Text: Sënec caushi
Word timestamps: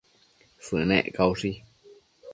Sënec 0.69 1.13
caushi 1.19 1.53